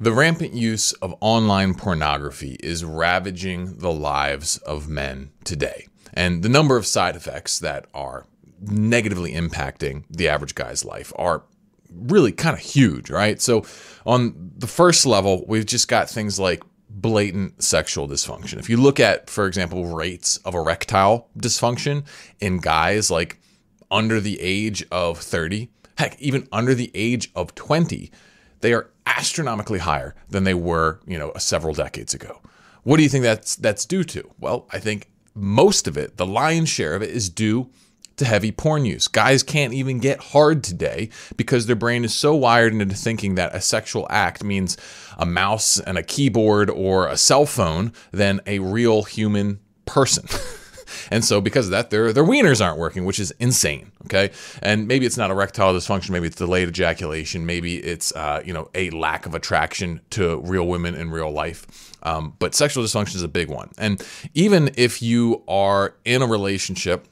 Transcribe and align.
The 0.00 0.12
rampant 0.12 0.52
use 0.52 0.92
of 0.94 1.16
online 1.20 1.74
pornography 1.74 2.56
is 2.60 2.84
ravaging 2.84 3.78
the 3.78 3.90
lives 3.90 4.56
of 4.58 4.88
men 4.88 5.32
today. 5.42 5.88
And 6.14 6.44
the 6.44 6.48
number 6.48 6.76
of 6.76 6.86
side 6.86 7.16
effects 7.16 7.58
that 7.58 7.86
are 7.92 8.24
negatively 8.60 9.32
impacting 9.32 10.04
the 10.08 10.28
average 10.28 10.54
guy's 10.54 10.84
life 10.84 11.12
are 11.16 11.42
really 11.92 12.30
kind 12.30 12.54
of 12.54 12.60
huge, 12.60 13.10
right? 13.10 13.42
So, 13.42 13.64
on 14.06 14.52
the 14.56 14.68
first 14.68 15.04
level, 15.04 15.44
we've 15.48 15.66
just 15.66 15.88
got 15.88 16.08
things 16.08 16.38
like 16.38 16.62
blatant 16.88 17.60
sexual 17.62 18.08
dysfunction. 18.08 18.58
If 18.58 18.70
you 18.70 18.76
look 18.76 19.00
at, 19.00 19.28
for 19.28 19.46
example, 19.46 19.84
rates 19.84 20.36
of 20.38 20.54
erectile 20.54 21.28
dysfunction 21.36 22.06
in 22.40 22.58
guys 22.58 23.10
like 23.10 23.40
under 23.90 24.20
the 24.20 24.40
age 24.40 24.86
of 24.92 25.18
30, 25.18 25.70
heck, 25.96 26.20
even 26.20 26.46
under 26.52 26.74
the 26.74 26.92
age 26.94 27.32
of 27.34 27.54
20, 27.56 28.12
they 28.60 28.72
are 28.72 28.90
astronomically 29.06 29.78
higher 29.78 30.14
than 30.28 30.44
they 30.44 30.54
were, 30.54 31.00
you 31.06 31.18
know, 31.18 31.32
several 31.38 31.74
decades 31.74 32.14
ago. 32.14 32.40
What 32.82 32.96
do 32.96 33.02
you 33.02 33.08
think 33.08 33.22
that's 33.22 33.56
that's 33.56 33.84
due 33.84 34.04
to? 34.04 34.30
Well, 34.38 34.66
I 34.70 34.78
think 34.78 35.08
most 35.34 35.86
of 35.86 35.96
it, 35.96 36.16
the 36.16 36.26
lion's 36.26 36.68
share 36.68 36.94
of 36.94 37.02
it 37.02 37.10
is 37.10 37.28
due 37.28 37.70
to 38.16 38.24
heavy 38.24 38.52
porn 38.52 38.84
use. 38.84 39.08
Guys 39.08 39.42
can't 39.42 39.72
even 39.72 39.98
get 39.98 40.18
hard 40.18 40.62
today 40.62 41.08
because 41.36 41.66
their 41.66 41.76
brain 41.76 42.04
is 42.04 42.14
so 42.14 42.34
wired 42.34 42.72
into 42.72 42.94
thinking 42.94 43.36
that 43.36 43.54
a 43.54 43.60
sexual 43.60 44.06
act 44.10 44.44
means 44.44 44.76
a 45.16 45.26
mouse 45.26 45.78
and 45.80 45.96
a 45.96 46.02
keyboard 46.02 46.68
or 46.68 47.08
a 47.08 47.16
cell 47.16 47.46
phone 47.46 47.92
than 48.12 48.40
a 48.46 48.58
real 48.58 49.04
human 49.04 49.60
person. 49.86 50.26
And 51.10 51.24
so 51.24 51.40
because 51.40 51.66
of 51.66 51.70
that, 51.72 51.90
their 51.90 52.12
their 52.12 52.24
wieners 52.24 52.64
aren't 52.64 52.78
working, 52.78 53.04
which 53.04 53.18
is 53.18 53.32
insane. 53.38 53.92
Okay, 54.04 54.30
and 54.62 54.86
maybe 54.86 55.06
it's 55.06 55.16
not 55.16 55.30
erectile 55.30 55.74
dysfunction, 55.74 56.10
maybe 56.10 56.26
it's 56.26 56.36
delayed 56.36 56.68
ejaculation, 56.68 57.46
maybe 57.46 57.76
it's 57.78 58.14
uh, 58.14 58.42
you 58.44 58.52
know 58.52 58.68
a 58.74 58.90
lack 58.90 59.26
of 59.26 59.34
attraction 59.34 60.00
to 60.10 60.38
real 60.40 60.66
women 60.66 60.94
in 60.94 61.10
real 61.10 61.30
life. 61.30 61.66
Um, 62.02 62.34
but 62.38 62.54
sexual 62.54 62.84
dysfunction 62.84 63.16
is 63.16 63.22
a 63.22 63.28
big 63.28 63.48
one, 63.48 63.70
and 63.78 64.04
even 64.34 64.70
if 64.76 65.02
you 65.02 65.42
are 65.48 65.94
in 66.04 66.22
a 66.22 66.26
relationship 66.26 67.06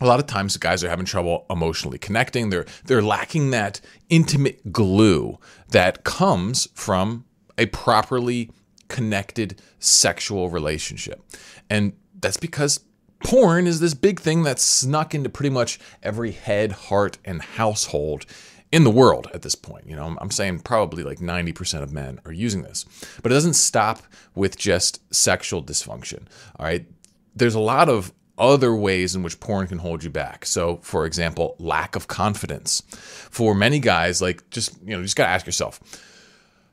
a 0.00 0.06
lot 0.06 0.20
of 0.20 0.26
times 0.26 0.56
guys 0.56 0.84
are 0.84 0.88
having 0.88 1.04
trouble 1.04 1.44
emotionally 1.50 1.98
connecting 1.98 2.50
they're 2.50 2.66
they're 2.84 3.02
lacking 3.02 3.50
that 3.50 3.80
intimate 4.08 4.72
glue 4.72 5.38
that 5.70 6.04
comes 6.04 6.68
from 6.74 7.24
a 7.56 7.66
properly 7.66 8.50
connected 8.88 9.60
sexual 9.78 10.50
relationship 10.50 11.22
and 11.68 11.92
that's 12.20 12.36
because 12.36 12.80
porn 13.24 13.66
is 13.66 13.80
this 13.80 13.94
big 13.94 14.20
thing 14.20 14.42
that's 14.42 14.62
snuck 14.62 15.14
into 15.14 15.28
pretty 15.28 15.50
much 15.50 15.78
every 16.02 16.32
head, 16.32 16.72
heart, 16.72 17.18
and 17.24 17.42
household 17.42 18.26
in 18.70 18.84
the 18.84 18.90
world 18.90 19.28
at 19.32 19.42
this 19.42 19.54
point. 19.54 19.86
You 19.88 19.96
know, 19.96 20.16
I'm 20.20 20.30
saying 20.30 20.60
probably 20.60 21.02
like 21.02 21.18
90% 21.18 21.82
of 21.82 21.92
men 21.92 22.20
are 22.24 22.32
using 22.32 22.62
this. 22.62 22.84
But 23.22 23.32
it 23.32 23.34
doesn't 23.34 23.54
stop 23.54 24.02
with 24.34 24.56
just 24.58 25.02
sexual 25.14 25.62
dysfunction. 25.62 26.26
All 26.58 26.66
right. 26.66 26.86
There's 27.34 27.54
a 27.54 27.60
lot 27.60 27.88
of 27.88 28.12
other 28.36 28.74
ways 28.74 29.14
in 29.14 29.22
which 29.22 29.40
porn 29.40 29.66
can 29.66 29.78
hold 29.78 30.04
you 30.04 30.10
back. 30.10 30.46
So, 30.46 30.78
for 30.82 31.06
example, 31.06 31.56
lack 31.58 31.96
of 31.96 32.06
confidence. 32.06 32.82
For 33.30 33.54
many 33.54 33.80
guys, 33.80 34.22
like 34.22 34.48
just, 34.50 34.80
you 34.84 34.96
know, 34.96 35.02
just 35.02 35.16
got 35.16 35.24
to 35.24 35.30
ask 35.30 35.46
yourself, 35.46 35.80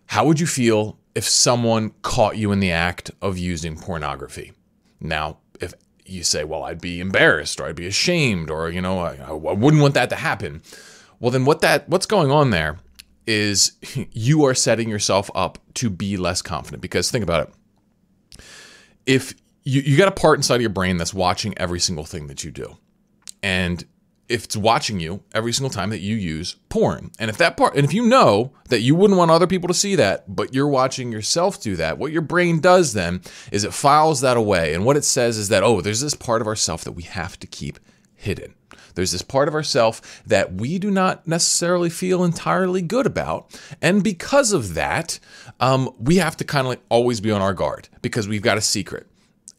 how 0.07 0.25
would 0.25 0.39
you 0.39 0.47
feel 0.47 0.99
if 1.15 1.23
someone 1.23 1.91
caught 2.03 2.37
you 2.37 2.51
in 2.51 2.59
the 2.59 2.71
act 2.71 3.09
of 3.21 3.37
using 3.37 3.77
pornography? 3.77 4.53
Now, 4.99 5.37
you 6.05 6.23
say, 6.23 6.43
well, 6.43 6.63
I'd 6.63 6.81
be 6.81 6.99
embarrassed 6.99 7.59
or 7.59 7.65
I'd 7.65 7.75
be 7.75 7.87
ashamed 7.87 8.49
or, 8.49 8.69
you 8.69 8.81
know, 8.81 8.99
I, 8.99 9.15
I 9.27 9.31
wouldn't 9.31 9.81
want 9.81 9.93
that 9.95 10.09
to 10.11 10.15
happen. 10.15 10.61
Well, 11.19 11.31
then 11.31 11.45
what 11.45 11.61
that 11.61 11.87
what's 11.89 12.05
going 12.05 12.31
on 12.31 12.51
there 12.51 12.77
is 13.25 13.73
you 14.11 14.45
are 14.45 14.53
setting 14.53 14.89
yourself 14.89 15.29
up 15.35 15.57
to 15.75 15.89
be 15.89 16.17
less 16.17 16.41
confident 16.41 16.81
because 16.81 17.09
think 17.09 17.23
about 17.23 17.49
it. 17.49 18.43
If 19.05 19.33
you, 19.63 19.81
you 19.81 19.97
got 19.97 20.07
a 20.07 20.11
part 20.11 20.39
inside 20.39 20.55
of 20.55 20.61
your 20.61 20.69
brain 20.69 20.97
that's 20.97 21.13
watching 21.13 21.57
every 21.57 21.79
single 21.79 22.05
thing 22.05 22.27
that 22.27 22.43
you 22.43 22.51
do. 22.51 22.77
And 23.41 23.83
if 24.27 24.45
it's 24.45 24.57
watching 24.57 24.99
you 24.99 25.23
every 25.33 25.53
single 25.53 25.69
time 25.69 25.89
that 25.91 25.99
you 25.99 26.15
use 26.15 26.55
porn. 26.69 27.11
And 27.19 27.29
if 27.29 27.37
that 27.37 27.57
part, 27.57 27.75
and 27.75 27.85
if 27.85 27.93
you 27.93 28.05
know 28.07 28.53
that 28.69 28.81
you 28.81 28.95
wouldn't 28.95 29.17
want 29.17 29.31
other 29.31 29.47
people 29.47 29.67
to 29.67 29.73
see 29.73 29.95
that, 29.95 30.35
but 30.35 30.53
you're 30.53 30.67
watching 30.67 31.11
yourself 31.11 31.61
do 31.61 31.75
that, 31.75 31.97
what 31.97 32.11
your 32.11 32.21
brain 32.21 32.59
does 32.59 32.93
then 32.93 33.21
is 33.51 33.63
it 33.63 33.73
files 33.73 34.21
that 34.21 34.37
away. 34.37 34.73
And 34.73 34.85
what 34.85 34.97
it 34.97 35.03
says 35.03 35.37
is 35.37 35.49
that, 35.49 35.63
oh, 35.63 35.81
there's 35.81 36.01
this 36.01 36.15
part 36.15 36.41
of 36.41 36.47
ourself 36.47 36.83
that 36.83 36.93
we 36.93 37.03
have 37.03 37.39
to 37.39 37.47
keep 37.47 37.79
hidden. 38.15 38.55
There's 38.95 39.11
this 39.11 39.21
part 39.21 39.47
of 39.47 39.53
ourself 39.53 40.23
that 40.25 40.53
we 40.53 40.79
do 40.79 40.89
not 40.89 41.27
necessarily 41.27 41.89
feel 41.89 42.23
entirely 42.23 42.81
good 42.81 43.05
about. 43.05 43.59
And 43.81 44.03
because 44.03 44.53
of 44.53 44.73
that, 44.73 45.19
um, 45.59 45.93
we 45.99 46.15
have 46.15 46.37
to 46.37 46.43
kind 46.43 46.65
of 46.65 46.69
like 46.69 46.81
always 46.89 47.21
be 47.21 47.31
on 47.31 47.41
our 47.41 47.53
guard 47.53 47.89
because 48.01 48.27
we've 48.27 48.41
got 48.41 48.57
a 48.57 48.61
secret 48.61 49.07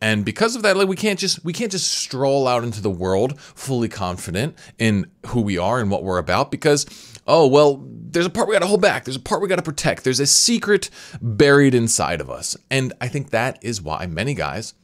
and 0.00 0.24
because 0.24 0.56
of 0.56 0.62
that 0.62 0.76
like 0.76 0.88
we 0.88 0.96
can't 0.96 1.18
just 1.18 1.44
we 1.44 1.52
can't 1.52 1.72
just 1.72 1.90
stroll 1.90 2.46
out 2.46 2.64
into 2.64 2.80
the 2.80 2.90
world 2.90 3.40
fully 3.40 3.88
confident 3.88 4.56
in 4.78 5.10
who 5.26 5.40
we 5.40 5.56
are 5.56 5.80
and 5.80 5.90
what 5.90 6.04
we're 6.04 6.18
about 6.18 6.50
because 6.50 6.86
oh 7.26 7.46
well 7.46 7.84
there's 7.88 8.26
a 8.26 8.30
part 8.30 8.48
we 8.48 8.54
got 8.54 8.60
to 8.60 8.66
hold 8.66 8.80
back. 8.80 9.04
There's 9.04 9.16
a 9.16 9.20
part 9.20 9.42
we 9.42 9.48
got 9.48 9.56
to 9.56 9.62
protect. 9.62 10.04
There's 10.04 10.20
a 10.20 10.26
secret 10.26 10.88
buried 11.20 11.74
inside 11.74 12.20
of 12.20 12.30
us. 12.30 12.56
And 12.70 12.92
i 13.00 13.08
think 13.08 13.30
that 13.30 13.58
is 13.62 13.82
why 13.82 14.06
many 14.06 14.34
guys 14.34 14.74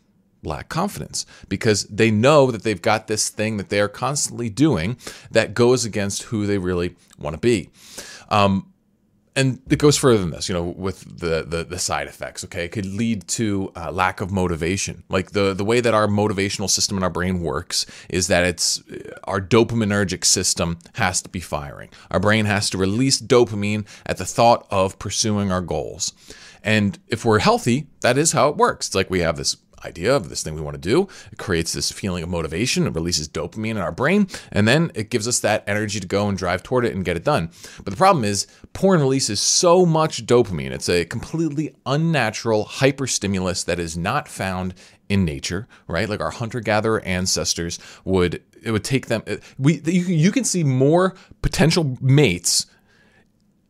lack 0.45 0.69
confidence 0.69 1.25
because 1.49 1.85
they 1.85 2.11
know 2.11 2.51
that 2.51 2.65
they've 2.65 2.83
got 2.83 3.07
this 3.07 3.29
thing 3.29 3.59
that 3.59 3.69
they 3.69 3.81
are 3.81 3.89
constantly 3.89 4.51
doing 4.51 4.97
that 5.31 5.55
goes 5.55 5.85
against 5.85 6.25
who 6.25 6.47
they 6.47 6.59
really 6.59 6.97
want 7.19 7.35
to 7.35 7.41
be. 7.41 7.71
Um, 8.29 8.72
and 9.35 9.61
it 9.71 9.79
goes 9.79 9.97
further 9.97 10.19
than 10.19 10.31
this, 10.31 10.49
you 10.49 10.55
know, 10.55 10.63
with 10.63 11.21
the 11.21 11.43
the, 11.43 11.65
the 11.65 11.79
side 11.79 12.07
effects. 12.07 12.45
Okay, 12.45 12.65
it 12.67 12.73
could 12.73 12.87
lead 12.87 13.27
to 13.29 13.73
uh, 13.75 13.91
lack 13.91 14.21
of 14.21 14.31
motivation. 14.31 15.05
Like 15.09 15.31
the 15.31 15.55
the 15.55 15.65
way 15.65 15.81
that 15.81 15.95
our 15.95 16.07
motivational 16.07 16.69
system 16.69 16.97
in 16.97 17.03
our 17.03 17.11
brain 17.11 17.41
works 17.41 17.87
is 18.09 18.27
that 18.29 18.45
it's 18.45 18.83
uh, 18.91 19.19
our 19.25 19.41
dopaminergic 19.41 20.25
system 20.25 20.79
has 20.95 21.23
to 21.23 21.29
be 21.29 21.41
firing. 21.41 21.91
Our 22.11 22.21
brain 22.21 22.45
has 22.45 22.69
to 22.71 22.79
release 22.79 23.21
dopamine 23.21 23.87
at 24.05 24.19
the 24.19 24.27
thought 24.27 24.67
of 24.71 24.99
pursuing 24.99 25.51
our 25.51 25.63
goals. 25.63 26.13
And 26.63 26.99
if 27.09 27.25
we're 27.25 27.41
healthy, 27.41 27.89
that 28.03 28.17
is 28.17 28.33
how 28.33 28.49
it 28.49 28.57
works. 28.57 28.87
It's 28.89 28.95
like 28.95 29.11
we 29.11 29.21
have 29.21 29.37
this 29.37 29.57
idea 29.85 30.15
of 30.15 30.29
this 30.29 30.43
thing 30.43 30.55
we 30.55 30.61
want 30.61 30.75
to 30.75 30.81
do. 30.81 31.09
It 31.31 31.39
creates 31.39 31.73
this 31.73 31.91
feeling 31.93 32.23
of 32.23 32.29
motivation. 32.29 32.87
It 32.87 32.95
releases 32.95 33.29
dopamine 33.29 33.73
in 33.73 33.79
our 33.79 33.93
brain, 33.93 34.29
and 34.51 34.67
then 34.67 34.91
it 34.95 35.11
gives 35.11 35.29
us 35.29 35.41
that 35.41 35.65
energy 35.67 36.01
to 36.01 36.07
go 36.07 36.29
and 36.29 36.37
drive 36.37 36.63
toward 36.63 36.85
it 36.85 36.95
and 36.95 37.05
get 37.05 37.17
it 37.17 37.25
done. 37.25 37.51
But 37.85 37.93
the 37.93 37.97
problem 37.97 38.25
is, 38.25 38.47
porn 38.73 39.01
releases 39.01 39.41
so 39.41 39.85
much 39.85 40.27
dopamine. 40.27 40.71
It's 40.71 40.89
a 40.89 41.05
completely 41.05 41.75
unnatural 41.87 42.65
hyperstimulus 42.65 43.65
that 43.65 43.79
is 43.79 43.97
not 43.97 44.29
found 44.29 44.75
in 45.09 45.25
nature, 45.25 45.69
right? 45.87 46.09
Like 46.09 46.21
our 46.21 46.31
hunter-gatherer 46.31 47.01
ancestors 47.03 47.79
would. 48.05 48.43
It 48.63 48.71
would 48.71 48.85
take 48.85 49.07
them. 49.07 49.23
We 49.59 49.81
you, 49.85 50.05
you 50.05 50.31
can 50.31 50.45
see 50.45 50.63
more 50.63 51.15
potential 51.43 51.99
mates 52.01 52.67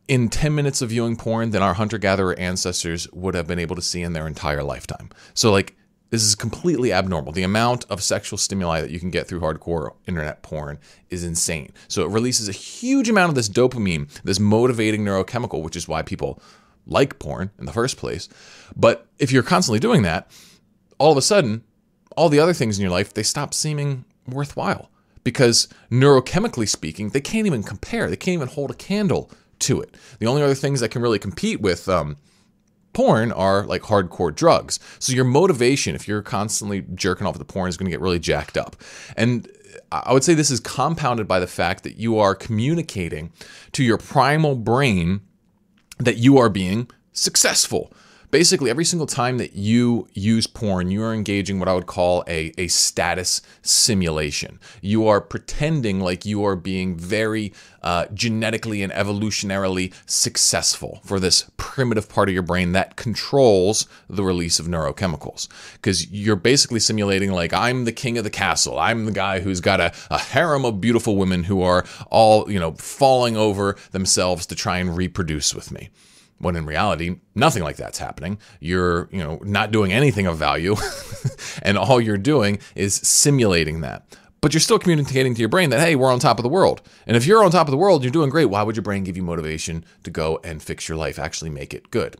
in 0.09 0.29
10 0.29 0.55
minutes 0.55 0.83
of 0.83 0.91
viewing 0.91 1.17
porn 1.17 1.51
than 1.51 1.63
our 1.63 1.75
hunter 1.75 1.97
gatherer 1.97 2.39
ancestors 2.39 3.11
would 3.13 3.35
have 3.35 3.47
been 3.47 3.59
able 3.59 3.77
to 3.77 3.83
see 3.83 4.03
in 4.03 4.13
their 4.13 4.27
entire 4.27 4.63
lifetime. 4.63 5.09
So, 5.33 5.51
like, 5.51 5.75
this 6.13 6.23
is 6.23 6.35
completely 6.35 6.93
abnormal. 6.93 7.33
The 7.33 7.43
amount 7.43 7.87
of 7.89 8.03
sexual 8.03 8.37
stimuli 8.37 8.83
that 8.83 8.91
you 8.91 9.01
can 9.01 9.11
get 9.11 9.27
through 9.27 9.41
hardcore 9.41 9.95
internet 10.07 10.43
porn 10.43 10.79
is 11.09 11.25
insane. 11.25 11.73
So 11.89 12.03
it 12.03 12.11
releases 12.11 12.51
a 12.51 12.53
huge 12.53 13.09
amount 13.09 13.31
of 13.31 13.35
this 13.35 13.49
dopamine, 13.49 14.11
this 14.23 14.39
motivating 14.39 15.07
neurochemical, 15.07 15.63
which 15.63 15.75
is 15.75 15.89
why 15.89 16.03
people 16.03 16.39
like 16.87 17.19
porn 17.19 17.51
in 17.59 17.65
the 17.65 17.73
first 17.73 17.97
place. 17.97 18.29
But 18.77 19.07
if 19.19 19.33
you're 19.33 19.43
constantly 19.43 19.81
doing 19.81 20.03
that, 20.03 20.31
all 20.99 21.13
of 21.13 21.17
a 21.17 21.23
sudden, 21.23 21.65
all 22.15 22.29
the 22.29 22.41
other 22.41 22.53
things 22.53 22.77
in 22.77 22.83
your 22.83 22.93
life, 22.93 23.15
they 23.15 23.23
stop 23.23 23.55
seeming 23.55 24.05
worthwhile 24.29 24.91
because 25.25 25.67
neurochemically 25.91 26.69
speaking, 26.69 27.09
they 27.09 27.23
can't 27.23 27.47
even 27.47 27.63
compare. 27.63 28.11
They 28.11 28.17
can't 28.17 28.35
even 28.35 28.49
hold 28.49 28.71
a 28.71 28.75
candle 28.75 29.31
to 29.61 29.81
it. 29.81 29.95
The 30.19 30.27
only 30.27 30.43
other 30.43 30.55
things 30.55 30.81
that 30.81 30.91
can 30.91 31.01
really 31.01 31.19
compete 31.19 31.63
with 31.63 31.89
um, 31.89 32.19
porn 32.93 33.33
are 33.33 33.65
like 33.67 33.83
hardcore 33.83 34.35
drugs. 34.35 34.79
So 34.99 35.13
your 35.13 35.25
motivation, 35.25 35.95
if 35.95 36.07
you're 36.07 36.23
constantly 36.23 36.85
jerking 36.95 37.27
off 37.27 37.39
the 37.39 37.45
porn, 37.45 37.69
is 37.69 37.77
going 37.77 37.87
to 37.87 37.91
get 37.91 38.01
really 38.01 38.19
jacked 38.19 38.57
up. 38.57 38.77
And 39.17 39.49
I 39.91 40.13
would 40.13 40.25
say 40.25 40.35
this 40.35 40.51
is 40.51 40.61
compounded 40.61 41.29
by 41.29 41.41
the 41.41 41.47
fact 41.47 41.83
that 41.85 41.97
you 41.97 42.19
are 42.19 42.35
communicating 42.35 43.33
to 43.73 43.85
your 43.85 43.99
primal 43.99 44.55
brain 44.57 45.21
that 45.99 46.17
you 46.17 46.39
are 46.39 46.49
being 46.49 46.89
successful 47.13 47.93
basically 48.33 48.71
every 48.71 48.85
single 48.85 49.07
time 49.07 49.39
that 49.39 49.55
you 49.55 50.09
use 50.15 50.49
porn, 50.49 50.91
you 50.91 51.05
are 51.05 51.15
engaging 51.15 51.61
what 51.61 51.69
I 51.69 51.75
would 51.75 51.87
call 51.87 52.25
a, 52.27 52.53
a 52.59 52.67
status 52.67 53.43
simulation. 53.61 54.59
You 54.81 55.07
are 55.07 55.21
pretending 55.21 56.01
like 56.01 56.25
you 56.25 56.45
are 56.45 56.57
being 56.57 56.97
very 56.97 57.53
uh, 57.83 58.07
genetically 58.15 58.83
and 58.83 58.91
evolutionarily 58.93 59.93
successful 60.07 61.01
for 61.05 61.21
this 61.21 61.51
primitive 61.59 62.09
part 62.09 62.29
of 62.29 62.33
your 62.33 62.43
brain 62.43 62.73
that 62.73 62.97
controls 62.97 63.87
the 64.09 64.25
release 64.25 64.59
of 64.59 64.67
neurochemicals. 64.67 65.47
Because 65.75 66.11
you're 66.11 66.35
basically 66.35 66.81
simulating, 66.81 67.31
like, 67.31 67.53
I'm 67.53 67.85
the 67.85 67.93
king 67.93 68.17
of 68.17 68.25
the 68.25 68.31
castle. 68.31 68.79
I'm 68.79 69.05
the 69.05 69.13
guy 69.13 69.41
who's 69.41 69.61
got 69.61 69.81
a, 69.81 69.93
a 70.11 70.19
harem 70.19 70.65
of 70.65 70.81
beautiful 70.81 71.17
women 71.17 71.45
who 71.45 71.61
are 71.61 71.85
all, 72.11 72.51
you 72.51 72.59
know, 72.59 72.73
falling 72.73 73.37
over 73.37 73.77
themselves 73.91 74.47
to 74.47 74.55
try 74.55 74.79
and 74.79 74.97
reproduce 74.97 75.55
with 75.55 75.71
me. 75.71 75.91
When 76.43 76.57
in 76.57 76.67
reality 76.67 77.17
nothing 77.35 77.63
like 77.63 77.77
that's 77.77 77.99
happening. 77.99 78.39
You're 78.61 79.09
you 79.11 79.23
know 79.23 79.41
not 79.43 79.71
doing 79.71 79.93
anything 79.93 80.27
of 80.27 80.37
value 80.37 80.77
and 81.63 81.79
all 81.79 82.01
you're 82.01 82.19
doing 82.19 82.59
is 82.75 82.95
simulating 82.95 83.81
that. 83.81 84.17
But 84.41 84.53
you're 84.53 84.61
still 84.61 84.81
communicating 84.81 85.35
to 85.35 85.41
your 85.41 85.49
brain 85.49 85.71
that 85.71 85.81
hey 85.81 85.97
we're 85.97 86.13
on 86.13 86.19
top 86.19 86.39
of 86.39 86.43
the 86.43 86.49
world. 86.49 86.83
And 87.07 87.17
if 87.17 87.27
you're 87.27 87.45
on 87.45 87.51
top 87.51 87.69
of 87.69 87.71
the 87.71 87.79
world 87.79 88.03
you're 88.03 88.13
doing 88.13 88.31
great. 88.31 88.47
Why 88.47 88.63
would 88.63 88.77
your 88.77 88.83
brain 88.83 89.05
give 89.05 89.17
you 89.17 89.23
motivation 89.23 89.85
to 90.03 90.11
go 90.11 90.41
and 90.45 90.63
fix 90.63 90.89
your 90.89 90.99
life 90.99 91.19
actually 91.19 91.51
make 91.51 91.73
it 91.73 91.91
good? 91.91 92.17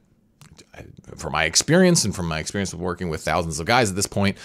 From 1.17 1.33
my 1.33 1.45
experience 1.45 2.05
and 2.05 2.15
from 2.15 2.29
my 2.29 2.39
experience 2.39 2.73
of 2.73 2.81
working 2.81 3.09
with 3.11 3.23
thousands 3.23 3.61
of 3.61 3.67
guys 3.67 3.91
at 3.91 3.97
this 3.97 4.07
point 4.07 4.39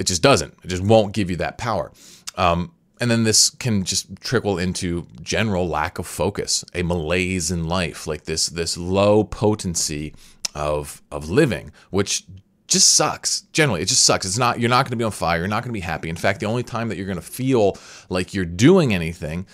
it 0.00 0.06
just 0.06 0.22
doesn't. 0.22 0.54
It 0.64 0.68
just 0.68 0.82
won't 0.82 1.12
give 1.12 1.30
you 1.30 1.36
that 1.36 1.58
power. 1.58 1.92
Um, 2.36 2.72
and 3.02 3.10
then 3.10 3.24
this 3.24 3.50
can 3.50 3.82
just 3.82 4.14
trickle 4.20 4.58
into 4.58 5.08
general 5.20 5.66
lack 5.66 5.98
of 5.98 6.06
focus, 6.06 6.64
a 6.72 6.84
malaise 6.84 7.50
in 7.50 7.64
life, 7.64 8.06
like 8.06 8.26
this 8.26 8.46
this 8.46 8.78
low 8.78 9.24
potency 9.24 10.14
of 10.54 11.02
of 11.10 11.28
living, 11.28 11.72
which 11.90 12.22
just 12.68 12.94
sucks. 12.94 13.40
Generally, 13.52 13.82
it 13.82 13.86
just 13.86 14.04
sucks. 14.04 14.24
It's 14.24 14.38
not 14.38 14.60
you're 14.60 14.70
not 14.70 14.84
going 14.84 14.92
to 14.92 14.96
be 14.96 15.02
on 15.02 15.10
fire, 15.10 15.40
you're 15.40 15.48
not 15.48 15.64
going 15.64 15.70
to 15.70 15.80
be 15.80 15.80
happy. 15.80 16.10
In 16.10 16.14
fact, 16.14 16.38
the 16.38 16.46
only 16.46 16.62
time 16.62 16.88
that 16.90 16.96
you're 16.96 17.06
going 17.06 17.16
to 17.16 17.22
feel 17.22 17.76
like 18.08 18.34
you're 18.34 18.44
doing 18.44 18.94
anything 18.94 19.46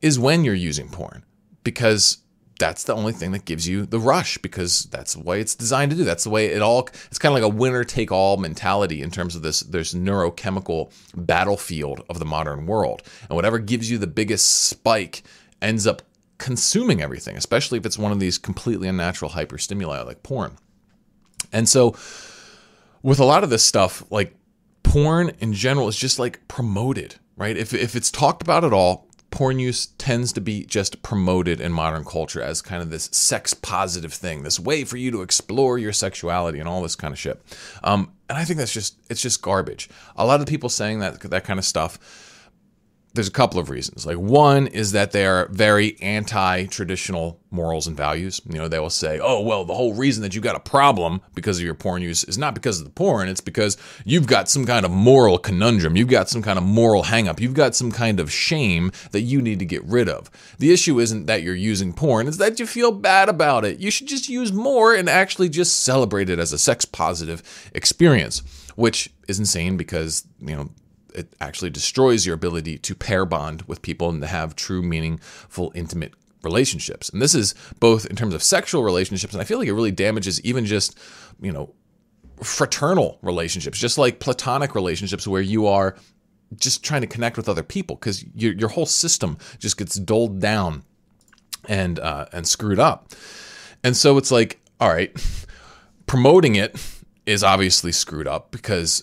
is 0.00 0.16
when 0.16 0.44
you're 0.44 0.54
using 0.54 0.88
porn. 0.88 1.24
Because 1.64 2.18
that's 2.58 2.84
the 2.84 2.94
only 2.94 3.12
thing 3.12 3.32
that 3.32 3.44
gives 3.44 3.66
you 3.66 3.84
the 3.84 3.98
rush 3.98 4.38
because 4.38 4.84
that's 4.84 5.14
the 5.14 5.20
way 5.20 5.40
it's 5.40 5.54
designed 5.54 5.90
to 5.90 5.96
do. 5.96 6.04
That's 6.04 6.24
the 6.24 6.30
way 6.30 6.46
it 6.46 6.62
all 6.62 6.88
it's 7.06 7.18
kind 7.18 7.36
of 7.36 7.42
like 7.42 7.52
a 7.52 7.54
winner 7.54 7.84
take 7.84 8.12
all 8.12 8.36
mentality 8.36 9.02
in 9.02 9.10
terms 9.10 9.34
of 9.34 9.42
this 9.42 9.60
there's 9.60 9.94
neurochemical 9.94 10.92
battlefield 11.16 12.04
of 12.08 12.18
the 12.18 12.24
modern 12.24 12.66
world. 12.66 13.02
And 13.28 13.36
whatever 13.36 13.58
gives 13.58 13.90
you 13.90 13.98
the 13.98 14.06
biggest 14.06 14.66
spike 14.66 15.22
ends 15.60 15.86
up 15.86 16.02
consuming 16.38 17.00
everything, 17.00 17.36
especially 17.36 17.78
if 17.78 17.86
it's 17.86 17.98
one 17.98 18.12
of 18.12 18.20
these 18.20 18.38
completely 18.38 18.88
unnatural 18.88 19.32
hyperstimuli 19.32 20.04
like 20.04 20.22
porn. 20.22 20.56
And 21.52 21.68
so 21.68 21.96
with 23.02 23.18
a 23.18 23.24
lot 23.24 23.44
of 23.44 23.50
this 23.50 23.64
stuff 23.64 24.04
like 24.10 24.34
porn 24.82 25.32
in 25.40 25.52
general 25.52 25.88
is 25.88 25.96
just 25.96 26.18
like 26.18 26.46
promoted, 26.48 27.16
right? 27.36 27.56
If 27.56 27.74
if 27.74 27.96
it's 27.96 28.10
talked 28.10 28.42
about 28.42 28.64
at 28.64 28.72
all, 28.72 29.08
porn 29.34 29.58
use 29.58 29.86
tends 29.98 30.32
to 30.32 30.40
be 30.40 30.64
just 30.64 31.02
promoted 31.02 31.60
in 31.60 31.72
modern 31.72 32.04
culture 32.04 32.40
as 32.40 32.62
kind 32.62 32.80
of 32.80 32.90
this 32.90 33.06
sex 33.12 33.52
positive 33.52 34.14
thing, 34.14 34.44
this 34.44 34.60
way 34.60 34.84
for 34.84 34.96
you 34.96 35.10
to 35.10 35.22
explore 35.22 35.76
your 35.76 35.92
sexuality 35.92 36.60
and 36.60 36.68
all 36.68 36.80
this 36.80 36.94
kind 36.94 37.10
of 37.10 37.18
shit. 37.18 37.42
Um, 37.82 38.12
and 38.30 38.38
I 38.38 38.44
think 38.44 38.58
that's 38.58 38.72
just 38.72 38.96
it's 39.10 39.20
just 39.20 39.42
garbage. 39.42 39.90
A 40.14 40.24
lot 40.24 40.40
of 40.40 40.46
people 40.46 40.68
saying 40.68 41.00
that 41.00 41.20
that 41.20 41.42
kind 41.42 41.58
of 41.58 41.64
stuff 41.64 41.98
there's 43.14 43.28
a 43.28 43.32
couple 43.32 43.60
of 43.60 43.70
reasons. 43.70 44.04
Like 44.04 44.18
one 44.18 44.66
is 44.66 44.92
that 44.92 45.12
they 45.12 45.24
are 45.24 45.48
very 45.50 45.96
anti-traditional 46.02 47.40
morals 47.50 47.86
and 47.86 47.96
values. 47.96 48.40
You 48.48 48.58
know, 48.58 48.66
they 48.66 48.80
will 48.80 48.90
say, 48.90 49.20
"Oh, 49.22 49.40
well, 49.40 49.64
the 49.64 49.74
whole 49.74 49.94
reason 49.94 50.22
that 50.22 50.34
you 50.34 50.40
got 50.40 50.56
a 50.56 50.60
problem 50.60 51.20
because 51.34 51.58
of 51.58 51.64
your 51.64 51.74
porn 51.74 52.02
use 52.02 52.24
is 52.24 52.36
not 52.36 52.54
because 52.54 52.80
of 52.80 52.84
the 52.84 52.90
porn, 52.90 53.28
it's 53.28 53.40
because 53.40 53.76
you've 54.04 54.26
got 54.26 54.48
some 54.48 54.66
kind 54.66 54.84
of 54.84 54.90
moral 54.90 55.38
conundrum. 55.38 55.96
You've 55.96 56.08
got 56.08 56.28
some 56.28 56.42
kind 56.42 56.58
of 56.58 56.64
moral 56.64 57.04
hangup. 57.04 57.38
You've 57.38 57.54
got 57.54 57.76
some 57.76 57.92
kind 57.92 58.18
of 58.18 58.32
shame 58.32 58.90
that 59.12 59.20
you 59.20 59.40
need 59.40 59.60
to 59.60 59.64
get 59.64 59.84
rid 59.84 60.08
of. 60.08 60.28
The 60.58 60.72
issue 60.72 60.98
isn't 60.98 61.26
that 61.26 61.42
you're 61.42 61.54
using 61.54 61.92
porn, 61.92 62.26
it's 62.26 62.38
that 62.38 62.58
you 62.58 62.66
feel 62.66 62.90
bad 62.90 63.28
about 63.28 63.64
it. 63.64 63.78
You 63.78 63.92
should 63.92 64.08
just 64.08 64.28
use 64.28 64.52
more 64.52 64.92
and 64.92 65.08
actually 65.08 65.48
just 65.48 65.84
celebrate 65.84 66.28
it 66.28 66.40
as 66.40 66.52
a 66.52 66.58
sex 66.58 66.84
positive 66.84 67.42
experience." 67.72 68.42
Which 68.76 69.10
is 69.28 69.38
insane 69.38 69.76
because, 69.76 70.24
you 70.40 70.56
know, 70.56 70.68
it 71.14 71.34
actually 71.40 71.70
destroys 71.70 72.26
your 72.26 72.34
ability 72.34 72.78
to 72.78 72.94
pair 72.94 73.24
bond 73.24 73.62
with 73.62 73.82
people 73.82 74.08
and 74.08 74.20
to 74.20 74.26
have 74.26 74.56
true, 74.56 74.82
meaningful, 74.82 75.72
intimate 75.74 76.12
relationships. 76.42 77.08
And 77.08 77.22
this 77.22 77.34
is 77.34 77.54
both 77.80 78.06
in 78.06 78.16
terms 78.16 78.34
of 78.34 78.42
sexual 78.42 78.82
relationships, 78.82 79.32
and 79.32 79.40
I 79.40 79.44
feel 79.44 79.58
like 79.58 79.68
it 79.68 79.74
really 79.74 79.90
damages 79.90 80.40
even 80.42 80.66
just, 80.66 80.98
you 81.40 81.52
know, 81.52 81.74
fraternal 82.42 83.18
relationships, 83.22 83.78
just 83.78 83.98
like 83.98 84.20
platonic 84.20 84.74
relationships 84.74 85.26
where 85.26 85.42
you 85.42 85.66
are 85.66 85.96
just 86.56 86.84
trying 86.84 87.00
to 87.00 87.06
connect 87.06 87.36
with 87.36 87.48
other 87.48 87.62
people 87.62 87.96
because 87.96 88.24
your, 88.34 88.52
your 88.52 88.68
whole 88.68 88.86
system 88.86 89.38
just 89.58 89.76
gets 89.76 89.96
dulled 89.96 90.40
down 90.40 90.84
and 91.68 91.98
uh, 91.98 92.26
and 92.32 92.46
screwed 92.46 92.78
up. 92.78 93.12
And 93.82 93.96
so 93.96 94.18
it's 94.18 94.30
like, 94.30 94.60
all 94.80 94.88
right, 94.88 95.12
promoting 96.06 96.56
it 96.56 96.76
is 97.26 97.42
obviously 97.42 97.90
screwed 97.90 98.28
up 98.28 98.50
because 98.50 99.02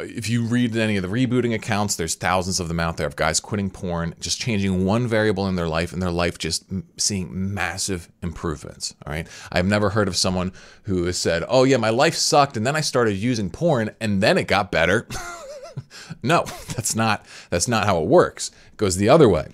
if 0.00 0.28
you 0.28 0.42
read 0.42 0.76
any 0.76 0.96
of 0.96 1.02
the 1.02 1.08
rebooting 1.08 1.54
accounts, 1.54 1.96
there's 1.96 2.14
thousands 2.14 2.60
of 2.60 2.68
them 2.68 2.78
out 2.78 2.98
there 2.98 3.06
of 3.06 3.16
guys 3.16 3.40
quitting 3.40 3.70
porn, 3.70 4.14
just 4.20 4.38
changing 4.38 4.84
one 4.84 5.06
variable 5.06 5.48
in 5.48 5.56
their 5.56 5.68
life, 5.68 5.92
and 5.92 6.02
their 6.02 6.10
life 6.10 6.36
just 6.36 6.64
seeing 6.98 7.54
massive 7.54 8.10
improvements. 8.22 8.94
All 9.06 9.12
right. 9.12 9.26
I've 9.50 9.66
never 9.66 9.90
heard 9.90 10.08
of 10.08 10.16
someone 10.16 10.52
who 10.82 11.04
has 11.04 11.16
said, 11.16 11.44
Oh, 11.48 11.64
yeah, 11.64 11.78
my 11.78 11.90
life 11.90 12.14
sucked, 12.14 12.56
and 12.56 12.66
then 12.66 12.76
I 12.76 12.82
started 12.82 13.14
using 13.14 13.48
porn, 13.48 13.90
and 14.00 14.22
then 14.22 14.36
it 14.36 14.48
got 14.48 14.70
better. 14.70 15.08
no, 16.22 16.44
that's 16.74 16.94
not 16.94 17.24
that's 17.50 17.68
not 17.68 17.86
how 17.86 18.02
it 18.02 18.06
works. 18.06 18.50
It 18.72 18.76
goes 18.76 18.96
the 18.96 19.08
other 19.08 19.28
way. 19.28 19.48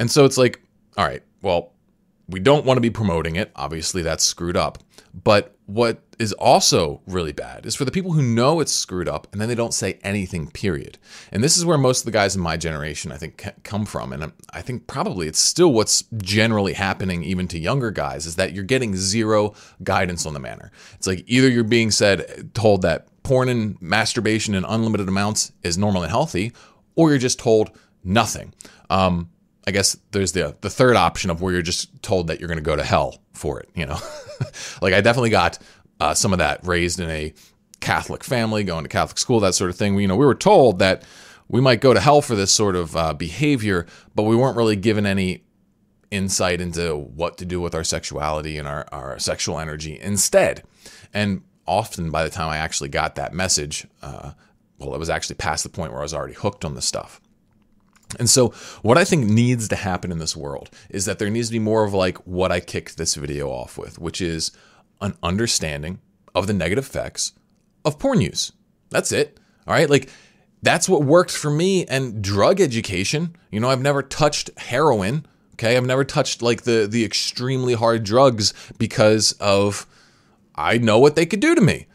And 0.00 0.10
so 0.10 0.24
it's 0.24 0.38
like, 0.38 0.62
all 0.96 1.04
right, 1.04 1.22
well, 1.42 1.72
we 2.28 2.40
don't 2.40 2.64
want 2.64 2.76
to 2.76 2.82
be 2.82 2.90
promoting 2.90 3.36
it. 3.36 3.50
Obviously, 3.56 4.02
that's 4.02 4.24
screwed 4.24 4.56
up. 4.56 4.78
But 5.14 5.56
what 5.66 6.02
is 6.18 6.32
also 6.34 7.00
really 7.06 7.32
bad 7.32 7.64
is 7.64 7.74
for 7.74 7.84
the 7.84 7.90
people 7.90 8.12
who 8.12 8.22
know 8.22 8.60
it's 8.60 8.72
screwed 8.72 9.08
up 9.08 9.26
and 9.32 9.40
then 9.40 9.48
they 9.48 9.54
don't 9.54 9.74
say 9.74 9.98
anything, 10.02 10.50
period. 10.50 10.98
And 11.32 11.42
this 11.42 11.56
is 11.56 11.64
where 11.64 11.78
most 11.78 12.00
of 12.00 12.04
the 12.06 12.10
guys 12.10 12.36
in 12.36 12.42
my 12.42 12.56
generation, 12.56 13.12
I 13.12 13.16
think, 13.16 13.44
come 13.64 13.86
from. 13.86 14.12
And 14.12 14.32
I 14.52 14.62
think 14.62 14.86
probably 14.86 15.28
it's 15.28 15.38
still 15.38 15.72
what's 15.72 16.04
generally 16.16 16.74
happening 16.74 17.22
even 17.24 17.48
to 17.48 17.58
younger 17.58 17.90
guys 17.90 18.26
is 18.26 18.36
that 18.36 18.52
you're 18.52 18.64
getting 18.64 18.96
zero 18.96 19.54
guidance 19.82 20.26
on 20.26 20.34
the 20.34 20.40
matter. 20.40 20.70
It's 20.94 21.06
like 21.06 21.24
either 21.26 21.48
you're 21.48 21.64
being 21.64 21.90
said, 21.90 22.50
told 22.54 22.82
that 22.82 23.08
porn 23.22 23.48
and 23.48 23.80
masturbation 23.80 24.54
in 24.54 24.64
unlimited 24.64 25.08
amounts 25.08 25.52
is 25.62 25.78
normal 25.78 26.02
and 26.02 26.10
healthy, 26.10 26.52
or 26.96 27.10
you're 27.10 27.18
just 27.18 27.38
told 27.38 27.70
nothing. 28.02 28.54
Um, 28.90 29.30
I 29.68 29.70
guess 29.70 29.98
there's 30.12 30.32
the 30.32 30.56
the 30.62 30.70
third 30.70 30.96
option 30.96 31.28
of 31.28 31.42
where 31.42 31.52
you're 31.52 31.60
just 31.60 32.02
told 32.02 32.28
that 32.28 32.40
you're 32.40 32.48
going 32.48 32.56
to 32.56 32.62
go 32.62 32.74
to 32.74 32.82
hell 32.82 33.18
for 33.34 33.60
it. 33.60 33.68
You 33.74 33.84
know, 33.84 33.98
like 34.80 34.94
I 34.94 35.02
definitely 35.02 35.28
got 35.28 35.58
uh, 36.00 36.14
some 36.14 36.32
of 36.32 36.38
that 36.38 36.66
raised 36.66 37.00
in 37.00 37.10
a 37.10 37.34
Catholic 37.80 38.24
family, 38.24 38.64
going 38.64 38.84
to 38.84 38.88
Catholic 38.88 39.18
school, 39.18 39.40
that 39.40 39.54
sort 39.54 39.68
of 39.68 39.76
thing. 39.76 39.98
You 40.00 40.08
know, 40.08 40.16
we 40.16 40.24
were 40.24 40.34
told 40.34 40.78
that 40.78 41.02
we 41.48 41.60
might 41.60 41.82
go 41.82 41.92
to 41.92 42.00
hell 42.00 42.22
for 42.22 42.34
this 42.34 42.50
sort 42.50 42.76
of 42.76 42.96
uh, 42.96 43.12
behavior, 43.12 43.84
but 44.14 44.22
we 44.22 44.36
weren't 44.36 44.56
really 44.56 44.74
given 44.74 45.04
any 45.04 45.44
insight 46.10 46.62
into 46.62 46.96
what 46.96 47.36
to 47.36 47.44
do 47.44 47.60
with 47.60 47.74
our 47.74 47.84
sexuality 47.84 48.56
and 48.56 48.66
our, 48.66 48.86
our 48.90 49.18
sexual 49.18 49.58
energy 49.58 50.00
instead. 50.00 50.62
And 51.12 51.42
often 51.66 52.10
by 52.10 52.24
the 52.24 52.30
time 52.30 52.48
I 52.48 52.56
actually 52.56 52.88
got 52.88 53.16
that 53.16 53.34
message, 53.34 53.86
uh, 54.02 54.32
well, 54.78 54.94
it 54.94 54.98
was 54.98 55.10
actually 55.10 55.36
past 55.36 55.62
the 55.62 55.68
point 55.68 55.92
where 55.92 56.00
I 56.00 56.04
was 56.04 56.14
already 56.14 56.32
hooked 56.32 56.64
on 56.64 56.74
the 56.74 56.80
stuff. 56.80 57.20
And 58.18 58.30
so, 58.30 58.48
what 58.82 58.96
I 58.96 59.04
think 59.04 59.26
needs 59.26 59.68
to 59.68 59.76
happen 59.76 60.10
in 60.10 60.18
this 60.18 60.36
world 60.36 60.70
is 60.88 61.04
that 61.04 61.18
there 61.18 61.30
needs 61.30 61.48
to 61.48 61.52
be 61.52 61.58
more 61.58 61.84
of 61.84 61.92
like 61.92 62.16
what 62.18 62.50
I 62.50 62.60
kicked 62.60 62.96
this 62.96 63.14
video 63.14 63.50
off 63.50 63.76
with, 63.76 63.98
which 63.98 64.20
is 64.20 64.50
an 65.00 65.16
understanding 65.22 66.00
of 66.34 66.46
the 66.46 66.52
negative 66.52 66.84
effects 66.86 67.32
of 67.84 67.98
porn 67.98 68.20
use. 68.20 68.52
That's 68.90 69.12
it. 69.12 69.38
All 69.66 69.74
right. 69.74 69.90
Like, 69.90 70.08
that's 70.62 70.88
what 70.88 71.04
worked 71.04 71.30
for 71.30 71.50
me 71.50 71.84
and 71.86 72.22
drug 72.22 72.60
education. 72.60 73.36
You 73.50 73.60
know, 73.60 73.68
I've 73.68 73.82
never 73.82 74.02
touched 74.02 74.50
heroin. 74.58 75.26
Okay. 75.54 75.76
I've 75.76 75.86
never 75.86 76.04
touched 76.04 76.40
like 76.40 76.62
the, 76.62 76.86
the 76.88 77.04
extremely 77.04 77.74
hard 77.74 78.04
drugs 78.04 78.54
because 78.78 79.32
of 79.32 79.86
I 80.54 80.78
know 80.78 80.98
what 80.98 81.14
they 81.14 81.26
could 81.26 81.40
do 81.40 81.54
to 81.54 81.60
me. 81.60 81.86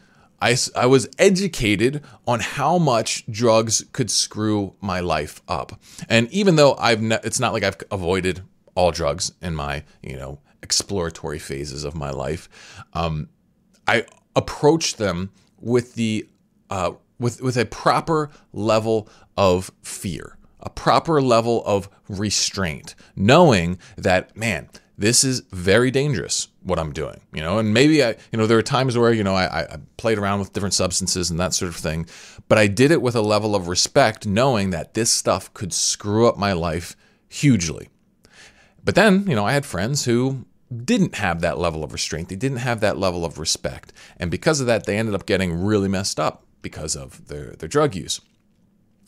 I, 0.44 0.56
I 0.76 0.84
was 0.84 1.08
educated 1.18 2.02
on 2.26 2.40
how 2.40 2.76
much 2.76 3.24
drugs 3.30 3.82
could 3.92 4.10
screw 4.10 4.74
my 4.82 5.00
life 5.00 5.40
up. 5.48 5.80
And 6.06 6.30
even 6.30 6.56
though 6.56 6.74
I've, 6.74 7.00
ne- 7.00 7.18
it's 7.24 7.40
not 7.40 7.54
like 7.54 7.62
I've 7.62 7.78
avoided 7.90 8.42
all 8.74 8.90
drugs 8.90 9.32
in 9.40 9.54
my, 9.54 9.84
you 10.02 10.16
know, 10.16 10.40
exploratory 10.62 11.38
phases 11.38 11.84
of 11.84 11.94
my 11.94 12.10
life, 12.10 12.50
um, 12.92 13.30
I 13.88 14.04
approached 14.36 14.98
them 14.98 15.30
with 15.60 15.94
the 15.94 16.28
uh, 16.68 16.92
with 17.18 17.40
with 17.40 17.56
a 17.56 17.64
proper 17.64 18.30
level 18.52 19.08
of 19.38 19.70
fear, 19.82 20.36
a 20.60 20.68
proper 20.68 21.22
level 21.22 21.62
of 21.64 21.88
restraint, 22.08 22.94
knowing 23.16 23.78
that 23.96 24.36
man, 24.36 24.68
this 24.98 25.24
is 25.24 25.40
very 25.52 25.90
dangerous 25.90 26.48
what 26.64 26.78
I'm 26.78 26.92
doing, 26.92 27.20
you 27.32 27.42
know, 27.42 27.58
and 27.58 27.72
maybe 27.74 28.02
I, 28.02 28.16
you 28.32 28.38
know, 28.38 28.46
there 28.46 28.58
are 28.58 28.62
times 28.62 28.96
where, 28.96 29.12
you 29.12 29.22
know, 29.22 29.34
I, 29.34 29.62
I 29.62 29.76
played 29.98 30.18
around 30.18 30.40
with 30.40 30.52
different 30.52 30.74
substances 30.74 31.30
and 31.30 31.38
that 31.38 31.52
sort 31.52 31.68
of 31.68 31.76
thing, 31.76 32.06
but 32.48 32.58
I 32.58 32.66
did 32.66 32.90
it 32.90 33.02
with 33.02 33.14
a 33.14 33.20
level 33.20 33.54
of 33.54 33.68
respect, 33.68 34.26
knowing 34.26 34.70
that 34.70 34.94
this 34.94 35.12
stuff 35.12 35.52
could 35.52 35.72
screw 35.72 36.26
up 36.26 36.38
my 36.38 36.52
life 36.52 36.96
hugely. 37.28 37.90
But 38.82 38.94
then, 38.94 39.26
you 39.28 39.36
know, 39.36 39.44
I 39.44 39.52
had 39.52 39.66
friends 39.66 40.06
who 40.06 40.46
didn't 40.74 41.16
have 41.16 41.40
that 41.42 41.58
level 41.58 41.84
of 41.84 41.92
restraint. 41.92 42.30
They 42.30 42.36
didn't 42.36 42.58
have 42.58 42.80
that 42.80 42.98
level 42.98 43.24
of 43.24 43.38
respect. 43.38 43.92
And 44.16 44.30
because 44.30 44.60
of 44.60 44.66
that, 44.66 44.86
they 44.86 44.98
ended 44.98 45.14
up 45.14 45.26
getting 45.26 45.62
really 45.62 45.88
messed 45.88 46.18
up 46.18 46.44
because 46.62 46.96
of 46.96 47.28
their, 47.28 47.52
their 47.52 47.68
drug 47.68 47.94
use. 47.94 48.20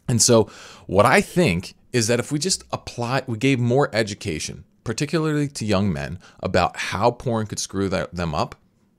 And 0.09 0.23
so, 0.23 0.51
what 0.87 1.05
I 1.05 1.21
think 1.21 1.75
is 1.93 2.07
that 2.07 2.21
if 2.21 2.31
we 2.31 2.39
just 2.39 2.63
apply, 2.71 3.23
we 3.27 3.39
gave 3.39 3.59
more 3.59 3.91
education 3.93 4.65
particularly 4.87 5.49
to 5.49 5.65
young 5.67 5.93
men, 5.93 6.19
about 6.39 6.77
how 6.77 7.11
porn 7.11 7.47
could 7.47 7.59
screw 7.59 7.89
that, 7.89 8.15
them 8.15 8.37
up, 8.37 8.55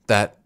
that 0.08 0.38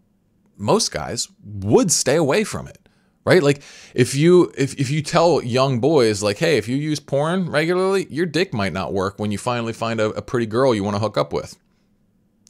most 0.56 0.92
guys 0.92 1.28
would 1.44 1.90
stay 1.90 2.14
away 2.14 2.44
from 2.44 2.68
it. 2.68 2.78
Right? 3.24 3.42
Like 3.42 3.62
if 3.94 4.14
you 4.14 4.52
if, 4.56 4.74
if 4.80 4.90
you 4.90 5.00
tell 5.02 5.42
young 5.42 5.78
boys 5.78 6.24
like, 6.24 6.38
hey, 6.38 6.56
if 6.58 6.68
you 6.68 6.76
use 6.76 6.98
porn 6.98 7.50
regularly, 7.50 8.06
your 8.08 8.26
dick 8.26 8.52
might 8.52 8.72
not 8.72 8.92
work 8.92 9.18
when 9.18 9.30
you 9.30 9.38
finally 9.38 9.72
find 9.72 10.00
a, 10.00 10.06
a 10.10 10.22
pretty 10.22 10.46
girl 10.46 10.74
you 10.74 10.82
want 10.82 10.96
to 10.96 11.00
hook 11.00 11.16
up 11.16 11.32
with. 11.32 11.56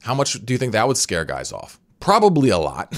How 0.01 0.15
much 0.15 0.33
do 0.45 0.53
you 0.53 0.57
think 0.57 0.71
that 0.71 0.87
would 0.87 0.97
scare 0.97 1.25
guys 1.25 1.51
off? 1.51 1.79
Probably 1.99 2.49
a 2.49 2.57
lot. 2.57 2.95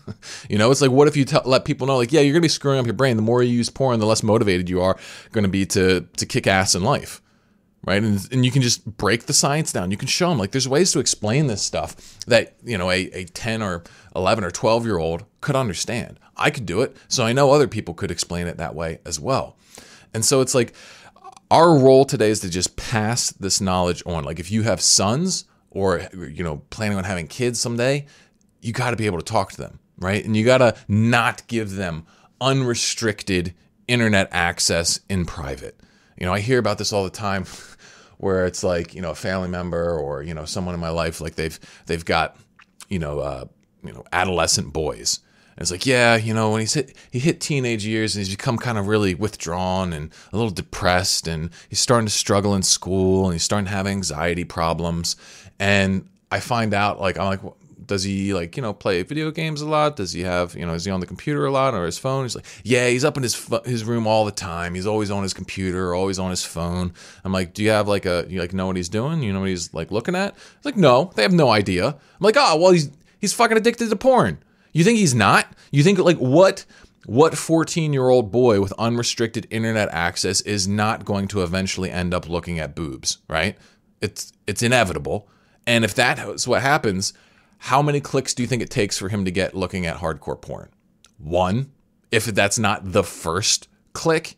you 0.48 0.58
know, 0.58 0.70
it's 0.72 0.80
like 0.80 0.90
what 0.90 1.06
if 1.06 1.16
you 1.16 1.24
tell, 1.24 1.42
let 1.44 1.64
people 1.64 1.86
know 1.86 1.96
like, 1.96 2.12
yeah, 2.12 2.20
you're 2.20 2.32
gonna 2.32 2.42
be 2.42 2.48
screwing 2.48 2.80
up 2.80 2.86
your 2.86 2.94
brain. 2.94 3.16
The 3.16 3.22
more 3.22 3.42
you 3.42 3.52
use 3.52 3.70
porn, 3.70 4.00
the 4.00 4.06
less 4.06 4.24
motivated 4.24 4.68
you 4.68 4.80
are 4.82 4.96
going 5.30 5.44
to 5.44 5.50
be 5.50 5.64
to 5.66 6.00
to 6.16 6.26
kick 6.26 6.48
ass 6.48 6.74
in 6.74 6.82
life 6.82 7.22
right? 7.84 8.02
And, 8.02 8.26
and 8.32 8.44
you 8.44 8.50
can 8.50 8.62
just 8.62 8.84
break 8.96 9.26
the 9.26 9.32
science 9.32 9.72
down. 9.72 9.90
You 9.90 9.96
can 9.96 10.08
show 10.08 10.28
them 10.28 10.38
like 10.38 10.52
there's 10.52 10.68
ways 10.68 10.92
to 10.92 11.00
explain 11.00 11.46
this 11.46 11.62
stuff 11.62 12.18
that 12.26 12.54
you 12.62 12.78
know 12.78 12.90
a, 12.90 13.10
a 13.12 13.24
10 13.24 13.62
or 13.62 13.82
11 14.14 14.44
or 14.44 14.50
12 14.50 14.84
year 14.84 14.98
old 14.98 15.24
could 15.40 15.56
understand. 15.56 16.18
I 16.36 16.50
could 16.50 16.66
do 16.66 16.80
it, 16.82 16.96
so 17.08 17.24
I 17.24 17.32
know 17.32 17.50
other 17.50 17.68
people 17.68 17.94
could 17.94 18.10
explain 18.10 18.46
it 18.46 18.56
that 18.56 18.74
way 18.74 19.00
as 19.04 19.20
well. 19.20 19.56
And 20.14 20.24
so 20.24 20.40
it's 20.40 20.54
like 20.54 20.74
our 21.50 21.76
role 21.76 22.04
today 22.04 22.30
is 22.30 22.40
to 22.40 22.50
just 22.50 22.76
pass 22.76 23.30
this 23.30 23.60
knowledge 23.60 24.02
on. 24.06 24.24
Like 24.24 24.40
if 24.40 24.50
you 24.50 24.62
have 24.62 24.80
sons 24.80 25.44
or 25.70 26.08
you 26.14 26.44
know 26.44 26.62
planning 26.70 26.98
on 26.98 27.04
having 27.04 27.26
kids 27.26 27.60
someday, 27.60 28.06
you 28.60 28.72
got 28.72 28.90
to 28.90 28.96
be 28.96 29.06
able 29.06 29.18
to 29.18 29.24
talk 29.24 29.52
to 29.52 29.58
them, 29.58 29.80
right? 29.98 30.24
And 30.24 30.36
you 30.36 30.44
got 30.44 30.58
to 30.58 30.76
not 30.88 31.46
give 31.48 31.72
them 31.72 32.06
unrestricted 32.40 33.54
internet 33.88 34.28
access 34.30 35.00
in 35.08 35.24
private. 35.26 35.78
You 36.22 36.26
know, 36.26 36.34
I 36.34 36.38
hear 36.38 36.60
about 36.60 36.78
this 36.78 36.92
all 36.92 37.02
the 37.02 37.10
time 37.10 37.46
where 38.18 38.46
it's 38.46 38.62
like, 38.62 38.94
you 38.94 39.02
know, 39.02 39.10
a 39.10 39.14
family 39.16 39.48
member 39.48 39.98
or, 39.98 40.22
you 40.22 40.34
know, 40.34 40.44
someone 40.44 40.72
in 40.72 40.80
my 40.80 40.90
life 40.90 41.20
like 41.20 41.34
they've 41.34 41.58
they've 41.86 42.04
got, 42.04 42.36
you 42.88 43.00
know, 43.00 43.18
uh, 43.18 43.46
you 43.82 43.92
know, 43.92 44.04
adolescent 44.12 44.72
boys. 44.72 45.18
And 45.56 45.62
it's 45.62 45.72
like, 45.72 45.84
yeah, 45.84 46.14
you 46.14 46.32
know, 46.32 46.52
when 46.52 46.60
he's 46.60 46.74
hit 46.74 46.96
he 47.10 47.18
hit 47.18 47.40
teenage 47.40 47.84
years 47.84 48.14
and 48.14 48.24
he's 48.24 48.36
become 48.36 48.56
kind 48.56 48.78
of 48.78 48.86
really 48.86 49.16
withdrawn 49.16 49.92
and 49.92 50.12
a 50.32 50.36
little 50.36 50.52
depressed 50.52 51.26
and 51.26 51.50
he's 51.68 51.80
starting 51.80 52.06
to 52.06 52.12
struggle 52.12 52.54
in 52.54 52.62
school 52.62 53.24
and 53.24 53.32
he's 53.32 53.42
starting 53.42 53.66
to 53.66 53.72
have 53.72 53.88
anxiety 53.88 54.44
problems. 54.44 55.16
And 55.58 56.08
I 56.30 56.38
find 56.38 56.72
out 56.72 57.00
like 57.00 57.18
I'm 57.18 57.26
like, 57.26 57.40
does 57.92 58.04
he 58.04 58.32
like 58.32 58.56
you 58.56 58.62
know 58.62 58.72
play 58.72 59.02
video 59.02 59.30
games 59.30 59.60
a 59.60 59.68
lot? 59.68 59.96
Does 59.96 60.12
he 60.12 60.22
have 60.22 60.54
you 60.54 60.64
know 60.64 60.72
is 60.72 60.86
he 60.86 60.90
on 60.90 61.00
the 61.00 61.06
computer 61.06 61.44
a 61.44 61.50
lot 61.50 61.74
or 61.74 61.84
his 61.84 61.98
phone? 61.98 62.24
He's 62.24 62.34
like, 62.34 62.46
yeah, 62.64 62.88
he's 62.88 63.04
up 63.04 63.18
in 63.18 63.22
his 63.22 63.34
his 63.66 63.84
room 63.84 64.06
all 64.06 64.24
the 64.24 64.30
time. 64.32 64.74
He's 64.74 64.86
always 64.86 65.10
on 65.10 65.22
his 65.22 65.34
computer, 65.34 65.94
always 65.94 66.18
on 66.18 66.30
his 66.30 66.42
phone. 66.42 66.94
I'm 67.22 67.32
like, 67.32 67.52
do 67.52 67.62
you 67.62 67.68
have 67.68 67.88
like 67.88 68.06
a 68.06 68.24
you 68.30 68.40
like 68.40 68.54
know 68.54 68.66
what 68.66 68.76
he's 68.76 68.88
doing? 68.88 69.22
You 69.22 69.34
know 69.34 69.40
what 69.40 69.50
he's 69.50 69.74
like 69.74 69.90
looking 69.90 70.16
at? 70.16 70.34
He's 70.34 70.64
like, 70.64 70.76
no, 70.76 71.12
they 71.14 71.22
have 71.22 71.34
no 71.34 71.50
idea. 71.50 71.88
I'm 71.88 72.20
like, 72.20 72.36
oh 72.38 72.56
well, 72.56 72.72
he's 72.72 72.90
he's 73.20 73.34
fucking 73.34 73.58
addicted 73.58 73.90
to 73.90 73.96
porn. 73.96 74.38
You 74.72 74.84
think 74.84 74.98
he's 74.98 75.14
not? 75.14 75.46
You 75.70 75.82
think 75.82 75.98
like 75.98 76.18
what? 76.18 76.64
What 77.04 77.36
14 77.36 77.92
year 77.92 78.08
old 78.08 78.30
boy 78.30 78.60
with 78.60 78.72
unrestricted 78.78 79.48
internet 79.50 79.88
access 79.90 80.40
is 80.42 80.68
not 80.68 81.04
going 81.04 81.26
to 81.28 81.42
eventually 81.42 81.90
end 81.90 82.14
up 82.14 82.28
looking 82.28 82.60
at 82.60 82.76
boobs, 82.76 83.18
right? 83.28 83.58
It's 84.00 84.32
it's 84.46 84.62
inevitable. 84.62 85.28
And 85.66 85.84
if 85.84 85.94
that's 85.94 86.46
what 86.46 86.62
happens, 86.62 87.12
how 87.62 87.80
many 87.80 88.00
clicks 88.00 88.34
do 88.34 88.42
you 88.42 88.48
think 88.48 88.60
it 88.60 88.70
takes 88.70 88.98
for 88.98 89.08
him 89.08 89.24
to 89.24 89.30
get 89.30 89.54
looking 89.54 89.86
at 89.86 89.98
hardcore 89.98 90.40
porn? 90.40 90.68
One, 91.16 91.70
if 92.10 92.24
that's 92.24 92.58
not 92.58 92.90
the 92.90 93.04
first 93.04 93.68
click. 93.92 94.34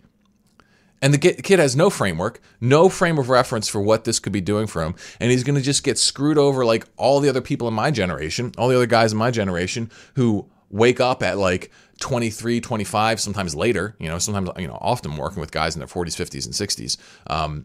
And 1.01 1.15
the 1.15 1.19
kid 1.19 1.59
has 1.59 1.75
no 1.75 1.89
framework, 1.89 2.43
no 2.61 2.91
frame 2.91 3.17
of 3.17 3.31
reference 3.31 3.67
for 3.67 3.81
what 3.81 4.05
this 4.05 4.19
could 4.19 4.35
be 4.35 4.43
doing 4.43 4.67
for 4.67 4.83
him. 4.83 4.95
And 5.21 5.31
he's 5.31 5.43
going 5.43 5.55
to 5.55 5.63
just 5.63 5.85
get 5.85 5.97
screwed 5.99 6.37
over 6.37 6.67
like 6.67 6.85
all 6.99 7.19
the 7.21 7.31
other 7.31 7.41
people 7.41 7.67
in 7.67 7.73
my 7.73 7.91
generation, 7.91 8.53
all 8.59 8.69
the 8.69 8.77
other 8.77 8.85
guys 8.85 9.13
in 9.13 9.19
my 9.19 9.31
generation 9.31 9.91
who 10.17 10.47
wake 10.69 11.01
up 11.01 11.23
at 11.23 11.39
like 11.39 11.71
23, 12.01 12.61
25, 12.61 13.21
sometimes 13.21 13.55
later, 13.55 13.97
you 13.99 14.09
know, 14.09 14.19
sometimes, 14.19 14.51
you 14.59 14.69
know, 14.69 14.77
often 14.83 15.17
working 15.17 15.41
with 15.41 15.51
guys 15.51 15.75
in 15.75 15.81
their 15.81 15.89
40s, 15.89 16.15
50s, 16.15 16.45
and 16.45 16.55
60s 16.55 16.99
um, 17.33 17.65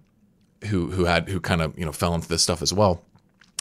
who, 0.68 0.89
who 0.92 1.04
had, 1.04 1.28
who 1.28 1.42
kind 1.42 1.62
of, 1.62 1.78
you 1.78 1.86
know, 1.86 1.92
fell 1.92 2.16
into 2.16 2.30
this 2.30 2.42
stuff 2.42 2.62
as 2.62 2.72
well. 2.72 3.04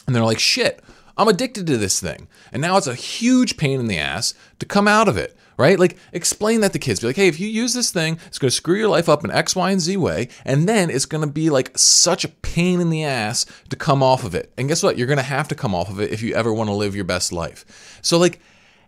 And 0.07 0.15
they're 0.15 0.23
like, 0.23 0.39
shit, 0.39 0.81
I'm 1.19 1.27
addicted 1.27 1.67
to 1.67 1.77
this 1.77 1.99
thing. 1.99 2.29
And 2.53 2.61
now 2.61 2.77
it's 2.77 2.87
a 2.87 2.95
huge 2.95 3.57
pain 3.57 3.81
in 3.81 3.87
the 3.87 3.97
ass 3.97 4.33
to 4.59 4.65
come 4.65 4.87
out 4.87 5.09
of 5.09 5.17
it, 5.17 5.35
right? 5.57 5.77
Like, 5.77 5.97
explain 6.13 6.61
that 6.61 6.71
to 6.71 6.79
kids. 6.79 7.01
Be 7.01 7.07
like, 7.07 7.17
hey, 7.17 7.27
if 7.27 7.41
you 7.41 7.49
use 7.49 7.73
this 7.73 7.91
thing, 7.91 8.17
it's 8.27 8.39
going 8.39 8.49
to 8.49 8.55
screw 8.55 8.77
your 8.77 8.87
life 8.87 9.09
up 9.09 9.25
in 9.25 9.29
X, 9.29 9.53
Y, 9.53 9.69
and 9.69 9.81
Z 9.81 9.97
way. 9.97 10.29
And 10.45 10.67
then 10.67 10.89
it's 10.89 11.05
going 11.05 11.27
to 11.27 11.31
be 11.31 11.49
like 11.49 11.77
such 11.77 12.23
a 12.23 12.29
pain 12.29 12.79
in 12.79 12.89
the 12.89 13.03
ass 13.03 13.45
to 13.69 13.75
come 13.75 14.01
off 14.01 14.23
of 14.23 14.33
it. 14.33 14.53
And 14.57 14.69
guess 14.69 14.81
what? 14.81 14.97
You're 14.97 15.07
going 15.07 15.17
to 15.17 15.23
have 15.23 15.49
to 15.49 15.55
come 15.55 15.75
off 15.75 15.89
of 15.89 15.99
it 15.99 16.13
if 16.13 16.21
you 16.21 16.33
ever 16.35 16.53
want 16.53 16.69
to 16.69 16.73
live 16.73 16.95
your 16.95 17.03
best 17.03 17.33
life. 17.33 17.99
So, 18.01 18.17
like, 18.17 18.39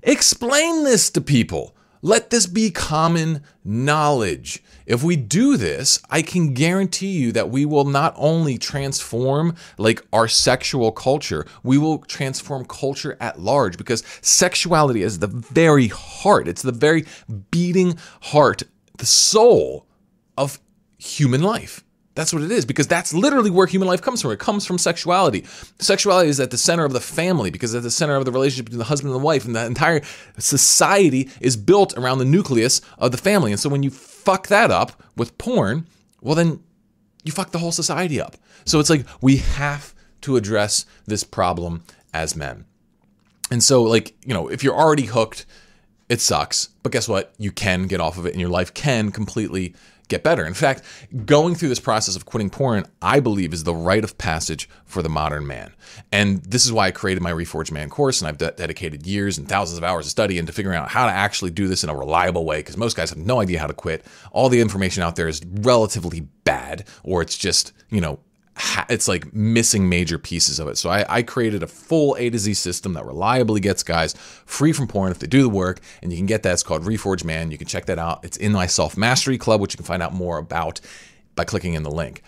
explain 0.01 0.85
this 0.85 1.09
to 1.09 1.19
people. 1.19 1.75
Let 2.03 2.31
this 2.31 2.47
be 2.47 2.71
common 2.71 3.43
knowledge. 3.63 4.63
If 4.87 5.03
we 5.03 5.15
do 5.15 5.55
this, 5.55 6.01
I 6.09 6.23
can 6.23 6.55
guarantee 6.55 7.11
you 7.11 7.31
that 7.33 7.51
we 7.51 7.63
will 7.63 7.85
not 7.85 8.15
only 8.17 8.57
transform 8.57 9.55
like 9.77 10.03
our 10.11 10.27
sexual 10.27 10.91
culture, 10.91 11.45
we 11.61 11.77
will 11.77 11.99
transform 11.99 12.65
culture 12.65 13.17
at 13.19 13.39
large 13.39 13.77
because 13.77 14.03
sexuality 14.21 15.03
is 15.03 15.19
the 15.19 15.27
very 15.27 15.87
heart, 15.87 16.47
it's 16.47 16.63
the 16.63 16.71
very 16.71 17.05
beating 17.51 17.99
heart, 18.21 18.63
the 18.97 19.05
soul 19.05 19.85
of 20.35 20.59
human 20.97 21.43
life. 21.43 21.83
That's 22.13 22.33
what 22.33 22.41
it 22.41 22.51
is 22.51 22.65
because 22.65 22.87
that's 22.87 23.13
literally 23.13 23.49
where 23.49 23.67
human 23.67 23.87
life 23.87 24.01
comes 24.01 24.21
from. 24.21 24.31
It 24.31 24.39
comes 24.39 24.65
from 24.65 24.77
sexuality. 24.77 25.45
Sexuality 25.79 26.29
is 26.29 26.41
at 26.41 26.51
the 26.51 26.57
center 26.57 26.83
of 26.83 26.91
the 26.91 26.99
family 26.99 27.51
because 27.51 27.73
at 27.73 27.83
the 27.83 27.91
center 27.91 28.15
of 28.15 28.25
the 28.25 28.33
relationship 28.33 28.65
between 28.65 28.79
the 28.79 28.85
husband 28.85 29.13
and 29.13 29.21
the 29.21 29.25
wife, 29.25 29.45
and 29.45 29.55
the 29.55 29.65
entire 29.65 30.01
society 30.37 31.29
is 31.39 31.55
built 31.55 31.97
around 31.97 32.17
the 32.17 32.25
nucleus 32.25 32.81
of 32.97 33.11
the 33.11 33.17
family. 33.17 33.51
And 33.51 33.59
so 33.59 33.69
when 33.69 33.81
you 33.81 33.89
fuck 33.89 34.47
that 34.47 34.71
up 34.71 35.01
with 35.15 35.37
porn, 35.37 35.87
well, 36.21 36.35
then 36.35 36.61
you 37.23 37.31
fuck 37.31 37.51
the 37.51 37.59
whole 37.59 37.71
society 37.71 38.19
up. 38.19 38.35
So 38.65 38.79
it's 38.79 38.89
like 38.89 39.05
we 39.21 39.37
have 39.37 39.95
to 40.21 40.35
address 40.35 40.85
this 41.05 41.23
problem 41.23 41.83
as 42.13 42.35
men. 42.35 42.65
And 43.49 43.63
so, 43.63 43.83
like, 43.83 44.15
you 44.25 44.33
know, 44.33 44.49
if 44.49 44.63
you're 44.63 44.75
already 44.75 45.05
hooked, 45.05 45.45
it 46.09 46.21
sucks. 46.21 46.67
But 46.83 46.91
guess 46.91 47.07
what? 47.07 47.33
You 47.37 47.51
can 47.51 47.87
get 47.87 48.01
off 48.01 48.17
of 48.17 48.25
it 48.25 48.33
and 48.33 48.41
your 48.41 48.49
life 48.49 48.73
can 48.73 49.11
completely 49.11 49.75
get 50.11 50.23
better. 50.23 50.45
In 50.45 50.53
fact, 50.53 50.83
going 51.25 51.55
through 51.55 51.69
this 51.69 51.79
process 51.79 52.15
of 52.15 52.25
quitting 52.25 52.49
porn, 52.49 52.85
I 53.01 53.19
believe, 53.19 53.53
is 53.53 53.63
the 53.63 53.73
rite 53.73 54.03
of 54.03 54.17
passage 54.17 54.69
for 54.85 55.01
the 55.01 55.09
modern 55.09 55.47
man. 55.47 55.73
And 56.11 56.43
this 56.43 56.65
is 56.65 56.71
why 56.71 56.87
I 56.87 56.91
created 56.91 57.23
my 57.23 57.31
Reforged 57.31 57.71
Man 57.71 57.89
course, 57.89 58.21
and 58.21 58.27
I've 58.27 58.37
de- 58.37 58.51
dedicated 58.51 59.07
years 59.07 59.37
and 59.37 59.49
thousands 59.49 59.77
of 59.79 59.83
hours 59.83 60.05
of 60.05 60.11
study 60.11 60.37
into 60.37 60.53
figuring 60.53 60.77
out 60.77 60.89
how 60.89 61.07
to 61.07 61.11
actually 61.11 61.51
do 61.51 61.67
this 61.67 61.83
in 61.83 61.89
a 61.89 61.95
reliable 61.95 62.45
way, 62.45 62.59
because 62.59 62.77
most 62.77 62.95
guys 62.95 63.09
have 63.09 63.17
no 63.17 63.39
idea 63.41 63.59
how 63.59 63.67
to 63.67 63.73
quit. 63.73 64.05
All 64.31 64.49
the 64.49 64.61
information 64.61 65.01
out 65.01 65.15
there 65.15 65.27
is 65.27 65.41
relatively 65.61 66.21
bad, 66.43 66.85
or 67.03 67.21
it's 67.21 67.37
just, 67.37 67.73
you 67.89 68.01
know, 68.01 68.19
it's 68.89 69.07
like 69.07 69.33
missing 69.33 69.87
major 69.87 70.17
pieces 70.17 70.59
of 70.59 70.67
it. 70.67 70.77
So 70.77 70.89
I, 70.89 71.05
I, 71.07 71.23
created 71.23 71.63
a 71.63 71.67
full 71.67 72.15
A 72.19 72.29
to 72.29 72.37
Z 72.37 72.53
system 72.55 72.93
that 72.93 73.05
reliably 73.05 73.61
gets 73.61 73.81
guys 73.81 74.13
free 74.45 74.73
from 74.73 74.87
porn 74.87 75.11
if 75.11 75.19
they 75.19 75.27
do 75.27 75.41
the 75.41 75.49
work, 75.49 75.79
and 76.01 76.11
you 76.11 76.17
can 76.17 76.25
get 76.25 76.43
that. 76.43 76.53
It's 76.53 76.63
called 76.63 76.83
Reforge 76.83 77.23
Man. 77.23 77.51
You 77.51 77.57
can 77.57 77.67
check 77.67 77.85
that 77.85 77.97
out. 77.97 78.23
It's 78.25 78.37
in 78.37 78.51
my 78.51 78.65
Self 78.65 78.97
Mastery 78.97 79.37
Club, 79.37 79.61
which 79.61 79.73
you 79.73 79.77
can 79.77 79.85
find 79.85 80.03
out 80.03 80.13
more 80.13 80.37
about 80.37 80.81
by 81.35 81.45
clicking 81.45 81.75
in 81.75 81.83
the 81.83 81.91
link. 81.91 82.23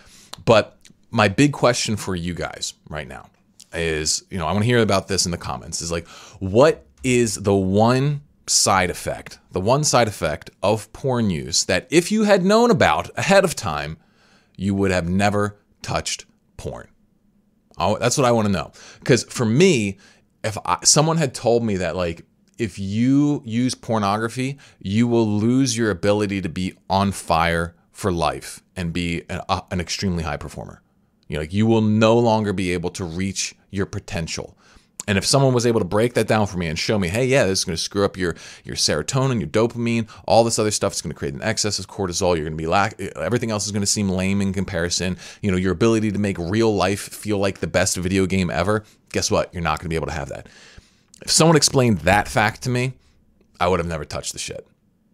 But 0.45 0.77
my 1.11 1.27
big 1.27 1.51
question 1.51 1.97
for 1.97 2.15
you 2.15 2.33
guys 2.33 2.73
right 2.89 3.07
now 3.07 3.29
is, 3.73 4.23
you 4.29 4.37
know, 4.37 4.47
I 4.47 4.51
want 4.51 4.63
to 4.63 4.67
hear 4.67 4.79
about 4.79 5.07
this 5.07 5.25
in 5.25 5.31
the 5.31 5.37
comments. 5.37 5.81
Is 5.81 5.91
like, 5.91 6.07
what 6.39 6.85
is 7.03 7.35
the 7.35 7.55
one 7.55 8.21
side 8.47 8.89
effect, 8.89 9.39
the 9.51 9.61
one 9.61 9.83
side 9.83 10.07
effect 10.07 10.49
of 10.61 10.91
porn 10.93 11.29
use 11.29 11.65
that 11.65 11.87
if 11.89 12.11
you 12.11 12.23
had 12.23 12.43
known 12.43 12.71
about 12.71 13.09
ahead 13.17 13.43
of 13.43 13.55
time, 13.55 13.97
you 14.55 14.75
would 14.75 14.91
have 14.91 15.07
never 15.07 15.57
touched 15.83 16.25
porn? 16.57 16.87
Oh, 17.77 17.97
that's 17.99 18.17
what 18.17 18.25
I 18.25 18.31
want 18.31 18.47
to 18.47 18.51
know. 18.51 18.71
Because 18.99 19.23
for 19.23 19.45
me, 19.45 19.97
if 20.43 20.57
I, 20.65 20.77
someone 20.83 21.17
had 21.17 21.33
told 21.33 21.63
me 21.63 21.77
that, 21.77 21.95
like, 21.95 22.25
if 22.57 22.77
you 22.77 23.41
use 23.45 23.75
pornography, 23.75 24.57
you 24.79 25.07
will 25.07 25.27
lose 25.27 25.77
your 25.77 25.89
ability 25.89 26.41
to 26.41 26.49
be 26.49 26.75
on 26.89 27.11
fire 27.11 27.75
for 27.91 28.11
life 28.11 28.61
and 28.75 28.93
be 28.93 29.23
an, 29.29 29.41
uh, 29.49 29.61
an 29.71 29.79
extremely 29.79 30.23
high 30.23 30.37
performer. 30.37 30.81
You 31.27 31.35
know, 31.35 31.41
like 31.41 31.53
you 31.53 31.65
will 31.65 31.81
no 31.81 32.17
longer 32.17 32.53
be 32.53 32.71
able 32.71 32.91
to 32.91 33.03
reach 33.03 33.55
your 33.71 33.85
potential. 33.85 34.57
And 35.05 35.17
if 35.17 35.25
someone 35.25 35.53
was 35.53 35.65
able 35.65 35.81
to 35.81 35.85
break 35.85 36.13
that 36.13 36.27
down 36.27 36.47
for 36.47 36.57
me 36.57 36.67
and 36.67 36.79
show 36.79 36.97
me, 36.97 37.09
hey, 37.09 37.25
yeah, 37.25 37.45
this 37.45 37.59
is 37.59 37.65
going 37.65 37.75
to 37.75 37.81
screw 37.81 38.05
up 38.05 38.15
your 38.15 38.35
your 38.63 38.75
serotonin, 38.75 39.39
your 39.39 39.49
dopamine, 39.49 40.09
all 40.25 40.43
this 40.43 40.57
other 40.57 40.71
stuff, 40.71 40.93
it's 40.93 41.01
going 41.01 41.11
to 41.11 41.17
create 41.17 41.33
an 41.33 41.41
excess 41.41 41.77
of 41.77 41.87
cortisol. 41.87 42.35
You're 42.35 42.45
going 42.45 42.57
to 42.57 42.61
be 42.61 42.67
lack. 42.67 42.99
Everything 43.17 43.51
else 43.51 43.65
is 43.65 43.71
going 43.73 43.81
to 43.81 43.87
seem 43.87 44.07
lame 44.07 44.41
in 44.41 44.53
comparison. 44.53 45.17
You 45.41 45.51
know, 45.51 45.57
your 45.57 45.73
ability 45.73 46.11
to 46.13 46.19
make 46.19 46.37
real 46.37 46.73
life 46.73 47.01
feel 47.01 47.37
like 47.37 47.59
the 47.59 47.67
best 47.67 47.97
video 47.97 48.25
game 48.25 48.49
ever. 48.49 48.85
Guess 49.11 49.29
what? 49.29 49.53
You're 49.53 49.63
not 49.63 49.79
going 49.79 49.85
to 49.85 49.89
be 49.89 49.97
able 49.97 50.07
to 50.07 50.13
have 50.13 50.29
that. 50.29 50.47
If 51.21 51.31
someone 51.31 51.57
explained 51.57 51.99
that 51.99 52.27
fact 52.27 52.63
to 52.63 52.69
me, 52.69 52.93
I 53.59 53.67
would 53.67 53.79
have 53.79 53.87
never 53.87 54.05
touched 54.05 54.33
the 54.33 54.39
shit. 54.39 54.67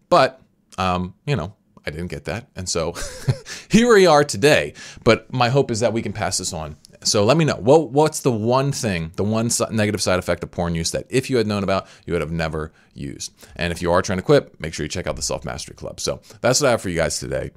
But, 0.09 0.41
um, 0.77 1.15
you 1.25 1.35
know, 1.35 1.53
I 1.85 1.91
didn't 1.91 2.07
get 2.07 2.25
that, 2.25 2.47
and 2.55 2.67
so 2.67 2.93
here 3.69 3.93
we 3.93 4.05
are 4.05 4.23
today. 4.23 4.73
But 5.03 5.31
my 5.31 5.49
hope 5.49 5.71
is 5.71 5.79
that 5.79 5.93
we 5.93 6.01
can 6.01 6.13
pass 6.13 6.37
this 6.37 6.53
on 6.53 6.75
So 7.03 7.23
let 7.23 7.37
me 7.37 7.45
know 7.45 7.55
what 7.55 7.91
what's 7.91 8.21
the 8.21 8.31
one 8.31 8.71
thing, 8.71 9.11
the 9.15 9.23
one 9.23 9.49
negative 9.71 10.01
side 10.01 10.19
effect 10.19 10.43
of 10.43 10.51
porn 10.51 10.75
use 10.75 10.91
that 10.91 11.05
if 11.09 11.29
you 11.29 11.37
had 11.37 11.47
known 11.47 11.63
about, 11.63 11.87
you 12.05 12.13
would 12.13 12.21
have 12.21 12.31
never 12.31 12.73
used. 12.93 13.33
And 13.55 13.71
if 13.71 13.81
you 13.81 13.91
are 13.91 14.01
trying 14.01 14.17
to 14.17 14.23
quit, 14.23 14.59
make 14.59 14.73
sure 14.73 14.83
you 14.83 14.89
check 14.89 15.07
out 15.07 15.15
the 15.15 15.21
Self 15.21 15.45
Mastery 15.45 15.75
Club. 15.75 15.99
So 15.99 16.21
that's 16.41 16.59
what 16.59 16.67
I 16.67 16.71
have 16.71 16.81
for 16.81 16.89
you 16.89 16.97
guys 16.97 17.19
today. 17.19 17.51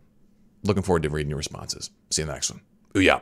Looking 0.62 0.84
forward 0.84 1.02
to 1.02 1.10
reading 1.10 1.30
your 1.30 1.38
responses. 1.38 1.90
See 2.10 2.22
you 2.22 2.24
in 2.24 2.28
the 2.28 2.34
next 2.34 2.50
one. 2.50 2.60
Ooh, 2.96 3.00
yeah. 3.00 3.20